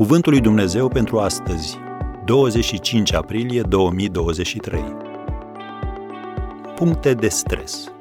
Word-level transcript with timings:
Cuvântul 0.00 0.32
lui 0.32 0.40
Dumnezeu 0.40 0.88
pentru 0.88 1.18
astăzi, 1.18 1.78
25 2.24 3.12
aprilie 3.12 3.62
2023. 3.62 4.82
Puncte 6.74 7.14
de 7.14 7.28
stres. 7.28 7.92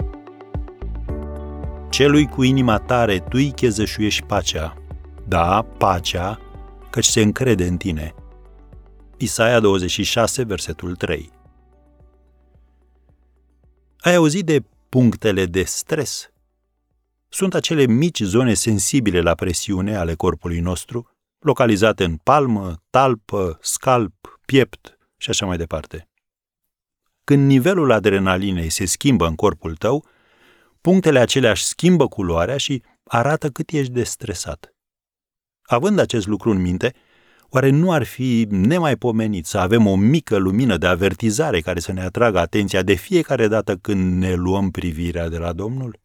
Celui 1.90 2.28
cu 2.28 2.44
inima 2.44 2.78
tare 2.78 3.20
tu 3.20 3.28
îi 3.32 3.52
chezășuiești 3.52 4.24
pacea, 4.24 4.78
da, 5.28 5.62
pacea, 5.78 6.40
căci 6.90 7.06
se 7.06 7.22
încrede 7.22 7.68
în 7.68 7.78
tine. 7.78 8.14
Isaia 9.18 9.60
26, 9.60 10.44
versetul 10.44 10.96
3. 10.96 11.32
Ai 14.00 14.16
auzit 14.16 14.46
de 14.46 14.64
punctele 14.90 15.46
de 15.46 15.64
stres? 15.64 16.30
Sunt 17.30 17.54
acele 17.54 17.86
mici 17.86 18.20
zone 18.20 18.54
sensibile 18.54 19.22
la 19.22 19.36
presiune 19.36 19.96
ale 19.96 20.14
corpului 20.14 20.60
nostru, 20.60 21.10
localizate 21.40 22.04
în 22.04 22.16
palmă, 22.16 22.84
talpă, 22.90 23.58
scalp, 23.62 24.40
piept 24.46 24.98
și 25.18 25.30
așa 25.30 25.46
mai 25.46 25.58
departe. 25.58 26.10
Când 27.24 27.48
nivelul 27.48 27.92
adrenalinei 27.92 28.70
se 28.70 28.86
schimbă 28.86 29.28
în 29.28 29.36
corpul 29.36 29.76
tău, 29.76 30.06
punctele 30.82 31.20
acelea 31.20 31.52
își 31.52 31.66
schimbă 31.66 32.08
culoarea 32.08 32.58
și 32.58 32.84
arată 33.04 33.50
cât 33.50 33.70
ești 33.70 33.92
de 33.92 34.04
stresat. 34.04 34.74
Având 35.62 36.00
acest 36.00 36.28
lucru 36.28 36.50
în 36.52 36.62
minte, 36.62 36.94
oare 37.50 37.70
nu 37.70 37.92
ar 37.92 38.04
fi 38.04 38.48
nemaipomenit 38.50 39.46
să 39.46 39.58
avem 39.58 39.88
o 39.88 39.96
mică 39.96 40.38
lumină 40.38 40.78
de 40.78 40.88
avertizare 40.88 41.60
care 41.60 41.80
să 41.80 41.92
ne 41.92 42.02
atragă 42.02 42.40
atenția 42.40 42.82
de 42.82 42.94
fiecare 42.94 43.48
dată 43.48 43.76
când 43.76 44.18
ne 44.18 44.34
luăm 44.34 44.72
privirea 44.72 45.30
de 45.30 45.38
la 45.38 45.54
Domnul? 45.54 46.00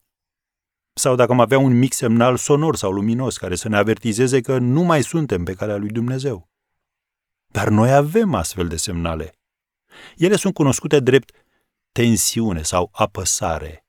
Sau 0.97 1.15
dacă 1.15 1.33
am 1.33 1.41
avea 1.41 1.59
un 1.59 1.79
mic 1.79 1.93
semnal 1.93 2.37
sonor 2.37 2.77
sau 2.77 2.91
luminos 2.93 3.37
care 3.37 3.55
să 3.55 3.69
ne 3.69 3.77
avertizeze 3.77 4.41
că 4.41 4.59
nu 4.59 4.83
mai 4.83 5.03
suntem 5.03 5.45
pe 5.45 5.55
calea 5.55 5.77
lui 5.77 5.89
Dumnezeu. 5.89 6.49
Dar 7.47 7.69
noi 7.69 7.93
avem 7.93 8.35
astfel 8.35 8.69
de 8.69 8.77
semnale. 8.77 9.39
Ele 10.17 10.37
sunt 10.37 10.55
cunoscute 10.55 11.01
drept 11.01 11.31
tensiune 11.93 12.63
sau 12.63 12.89
apăsare. 12.93 13.87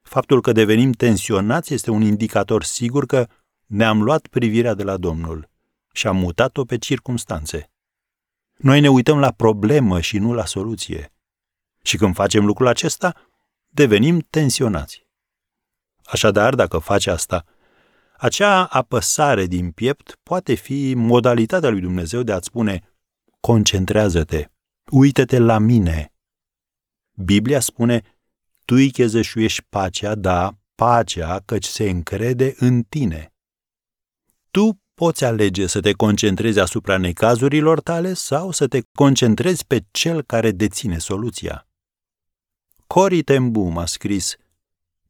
Faptul 0.00 0.40
că 0.40 0.52
devenim 0.52 0.92
tensionați 0.92 1.74
este 1.74 1.90
un 1.90 2.02
indicator 2.02 2.62
sigur 2.62 3.06
că 3.06 3.28
ne-am 3.66 4.02
luat 4.02 4.26
privirea 4.26 4.74
de 4.74 4.82
la 4.82 4.96
Domnul 4.96 5.50
și 5.92 6.06
am 6.06 6.16
mutat-o 6.16 6.64
pe 6.64 6.78
circumstanțe. 6.78 7.70
Noi 8.56 8.80
ne 8.80 8.90
uităm 8.90 9.18
la 9.18 9.32
problemă 9.32 10.00
și 10.00 10.18
nu 10.18 10.32
la 10.32 10.44
soluție. 10.44 11.12
Și 11.82 11.96
când 11.96 12.14
facem 12.14 12.44
lucrul 12.44 12.66
acesta, 12.66 13.14
devenim 13.68 14.26
tensionați. 14.30 15.06
Așadar, 16.04 16.54
dacă 16.54 16.78
faci 16.78 17.06
asta, 17.06 17.44
acea 18.16 18.64
apăsare 18.64 19.46
din 19.46 19.70
piept 19.70 20.18
poate 20.22 20.54
fi 20.54 20.94
modalitatea 20.94 21.70
lui 21.70 21.80
Dumnezeu 21.80 22.22
de 22.22 22.32
a-ți 22.32 22.46
spune 22.46 22.82
concentrează-te, 23.40 24.46
uită-te 24.90 25.38
la 25.38 25.58
mine. 25.58 26.12
Biblia 27.14 27.60
spune, 27.60 28.02
tu 28.64 28.74
îi 28.74 28.90
chezășuiești 28.90 29.62
pacea, 29.68 30.14
da, 30.14 30.58
pacea, 30.74 31.40
căci 31.44 31.64
se 31.64 31.90
încrede 31.90 32.54
în 32.56 32.82
tine. 32.82 33.32
Tu 34.50 34.80
poți 34.94 35.24
alege 35.24 35.66
să 35.66 35.80
te 35.80 35.92
concentrezi 35.92 36.58
asupra 36.58 36.96
necazurilor 36.96 37.80
tale 37.80 38.14
sau 38.14 38.50
să 38.50 38.66
te 38.66 38.80
concentrezi 38.94 39.66
pe 39.66 39.84
cel 39.90 40.22
care 40.22 40.50
deține 40.50 40.98
soluția. 40.98 41.66
Cori 42.86 43.22
Tembum 43.22 43.78
a 43.78 43.86
scris, 43.86 44.36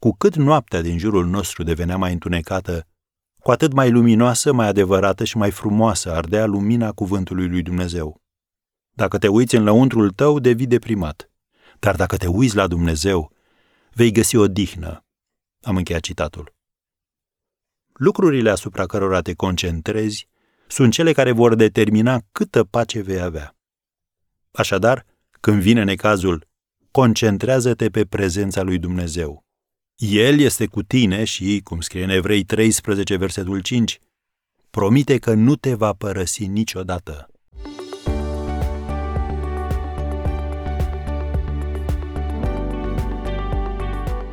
cu 0.03 0.12
cât 0.12 0.36
noaptea 0.36 0.81
din 0.81 0.98
jurul 0.98 1.27
nostru 1.27 1.62
devenea 1.62 1.97
mai 1.97 2.12
întunecată, 2.12 2.86
cu 3.41 3.50
atât 3.50 3.72
mai 3.72 3.91
luminoasă, 3.91 4.53
mai 4.53 4.67
adevărată 4.67 5.25
și 5.25 5.36
mai 5.36 5.50
frumoasă 5.50 6.12
ardea 6.12 6.47
lumina 6.47 6.93
cuvântului 6.93 7.49
lui 7.49 7.62
Dumnezeu. 7.62 8.22
Dacă 8.91 9.19
te 9.19 9.28
uiți 9.28 9.54
în 9.54 9.65
lăuntrul 9.65 10.10
tău, 10.10 10.38
devii 10.38 10.66
deprimat. 10.66 11.31
Dar 11.78 11.97
dacă 11.97 12.16
te 12.16 12.27
uiți 12.27 12.56
la 12.56 12.66
Dumnezeu, 12.66 13.32
vei 13.93 14.10
găsi 14.12 14.37
o 14.37 14.47
dihnă. 14.47 15.04
Am 15.60 15.77
încheiat 15.77 16.03
citatul. 16.03 16.54
Lucrurile 17.93 18.50
asupra 18.50 18.87
cărora 18.87 19.21
te 19.21 19.34
concentrezi 19.34 20.28
sunt 20.66 20.93
cele 20.93 21.12
care 21.12 21.32
vor 21.32 21.54
determina 21.54 22.21
câtă 22.32 22.65
pace 22.65 23.00
vei 23.00 23.21
avea. 23.21 23.56
Așadar, 24.50 25.06
când 25.41 25.60
vine 25.60 25.84
necazul, 25.84 26.48
concentrează-te 26.91 27.91
pe 27.91 28.04
prezența 28.04 28.62
lui 28.62 28.78
Dumnezeu. 28.78 29.50
El 30.11 30.39
este 30.39 30.67
cu 30.67 30.83
tine 30.83 31.25
și, 31.25 31.61
cum 31.65 31.81
scrie 31.81 32.05
în 32.05 32.11
Evrei 32.11 32.45
13, 32.45 33.17
versetul 33.17 33.61
5, 33.61 33.99
promite 34.71 35.19
că 35.19 35.35
nu 35.35 35.57
te 35.57 35.75
va 35.75 35.93
părăsi 35.93 36.47
niciodată. 36.47 37.27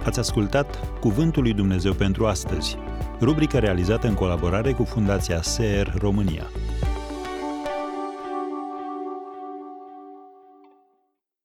Ați 0.04 0.20
ascultat 0.20 1.00
Cuvântul 1.00 1.44
lui 1.44 1.54
Dumnezeu 1.54 1.94
pentru 1.94 2.26
astăzi, 2.26 2.78
rubrica 3.20 3.60
realizată 3.60 4.08
în 4.08 4.14
colaborare 4.14 4.72
cu 4.72 4.84
Fundația 4.84 5.42
SER 5.42 5.94
România. 5.98 6.48